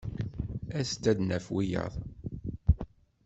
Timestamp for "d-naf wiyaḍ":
1.19-1.93